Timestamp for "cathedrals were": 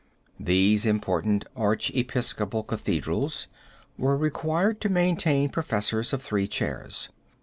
2.63-4.17